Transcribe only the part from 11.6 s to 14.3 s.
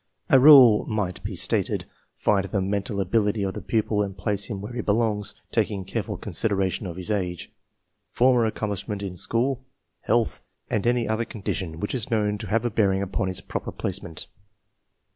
which is known to have a bearing upon his proper placement."